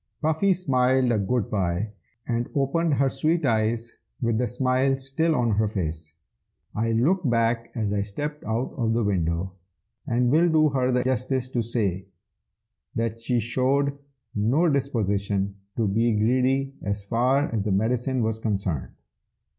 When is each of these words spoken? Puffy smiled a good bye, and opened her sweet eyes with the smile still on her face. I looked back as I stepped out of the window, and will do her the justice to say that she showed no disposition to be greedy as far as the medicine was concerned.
Puffy 0.19 0.51
smiled 0.51 1.11
a 1.11 1.19
good 1.19 1.51
bye, 1.51 1.91
and 2.27 2.49
opened 2.55 2.95
her 2.95 3.07
sweet 3.07 3.45
eyes 3.45 3.97
with 4.19 4.39
the 4.39 4.47
smile 4.47 4.97
still 4.97 5.35
on 5.35 5.51
her 5.51 5.67
face. 5.67 6.15
I 6.73 6.91
looked 6.93 7.29
back 7.29 7.71
as 7.75 7.93
I 7.93 8.01
stepped 8.01 8.43
out 8.43 8.73
of 8.77 8.93
the 8.93 9.03
window, 9.03 9.51
and 10.07 10.31
will 10.31 10.49
do 10.49 10.69
her 10.69 10.91
the 10.91 11.03
justice 11.03 11.49
to 11.49 11.61
say 11.61 12.07
that 12.95 13.21
she 13.21 13.39
showed 13.39 13.95
no 14.33 14.67
disposition 14.69 15.57
to 15.77 15.87
be 15.87 16.13
greedy 16.13 16.73
as 16.81 17.03
far 17.03 17.53
as 17.53 17.61
the 17.63 17.71
medicine 17.71 18.23
was 18.23 18.39
concerned. 18.39 18.93